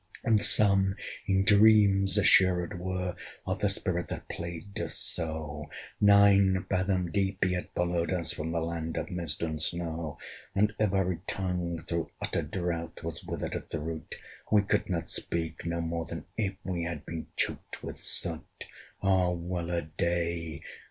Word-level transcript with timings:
And 0.23 0.41
some 0.43 0.95
in 1.27 1.45
dreams 1.45 2.17
assured 2.17 2.79
were 2.79 3.15
Of 3.45 3.59
the 3.59 3.69
spirit 3.69 4.07
that 4.07 4.27
plagued 4.29 4.79
us 4.79 4.95
so: 4.97 5.69
Nine 5.99 6.65
fathom 6.67 7.11
deep 7.11 7.37
he 7.45 7.53
had 7.53 7.69
followed 7.75 8.09
us 8.09 8.31
From 8.33 8.51
the 8.51 8.61
land 8.61 8.97
of 8.97 9.11
mist 9.11 9.43
and 9.43 9.61
snow. 9.61 10.17
And 10.55 10.73
every 10.79 11.19
tongue, 11.27 11.77
through 11.77 12.09
utter 12.19 12.41
drought, 12.41 13.03
Was 13.03 13.23
withered 13.23 13.53
at 13.53 13.69
the 13.69 13.79
root; 13.79 14.15
We 14.51 14.63
could 14.63 14.89
not 14.89 15.11
speak, 15.11 15.67
no 15.67 15.81
more 15.81 16.05
than 16.05 16.25
if 16.35 16.55
We 16.63 16.81
had 16.81 17.05
been 17.05 17.27
choked 17.35 17.83
with 17.83 18.03
soot. 18.03 18.41
Ah! 19.03 19.29
well 19.29 19.69
a 19.69 19.83
day! 19.83 20.63